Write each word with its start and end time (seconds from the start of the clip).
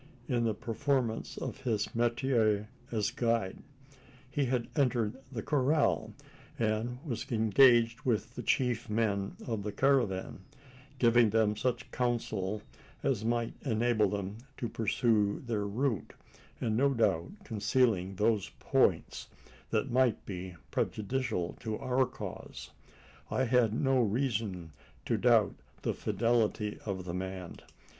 In 0.27 0.45
the 0.45 0.55
performance 0.55 1.37
of 1.37 1.59
his 1.61 1.93
metier 1.93 2.67
as 2.91 3.11
guide, 3.11 3.59
he 4.31 4.45
had 4.45 4.67
entered 4.75 5.15
the 5.31 5.43
corral, 5.43 6.15
and 6.57 6.97
was 7.05 7.31
engaged 7.31 8.01
with 8.01 8.33
the 8.33 8.41
chief 8.41 8.89
men 8.89 9.35
of 9.45 9.61
the 9.61 9.71
caravan 9.71 10.39
giving 10.97 11.29
them 11.29 11.55
such 11.55 11.91
counsel 11.91 12.63
as 13.03 13.23
might 13.23 13.53
enable 13.61 14.09
them 14.09 14.39
to 14.57 14.67
pursue 14.67 15.39
their 15.41 15.67
route, 15.67 16.13
and 16.59 16.75
no 16.75 16.95
doubt 16.95 17.29
concealing 17.43 18.15
those 18.15 18.49
points 18.59 19.27
that 19.69 19.91
might 19.91 20.25
be 20.25 20.55
prejudicial 20.71 21.55
to 21.59 21.77
our 21.77 22.07
cause. 22.07 22.71
I 23.29 23.43
had 23.43 23.71
no 23.71 24.01
reason 24.01 24.71
to 25.05 25.17
doubt 25.19 25.53
the 25.83 25.93
fidelity 25.93 26.79
of 26.87 27.05
the 27.05 27.13
man. 27.13 27.57